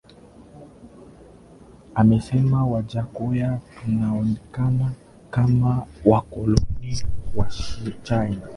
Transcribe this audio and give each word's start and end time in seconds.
amesema 1.95 2.65
Wajackoya 2.65 3.59
Tunaonekana 3.81 4.91
kama 5.29 5.87
wakoloni 6.05 7.03
wa 7.35 7.45
China 8.03 8.47